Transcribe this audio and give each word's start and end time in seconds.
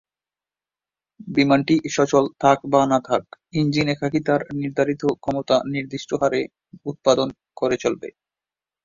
বিমানটি 1.27 1.75
সচল 1.89 2.23
থাক 2.41 2.57
বা 2.65 2.81
না 2.85 2.99
থাক 3.07 3.23
ইঞ্জিন 3.53 3.87
একাকী 3.87 4.19
তার 4.27 4.41
নির্ধারিত 4.55 5.03
ক্ষমতা 5.15 5.55
নির্দিষ্ট 5.73 6.09
হারে 6.21 6.41
উৎপাদন 6.85 7.27
করে 7.57 7.75
চলবে। 7.83 8.07